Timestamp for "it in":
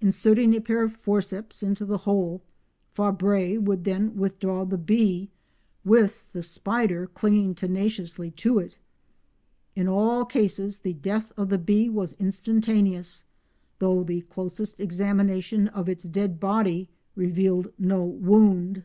8.60-9.88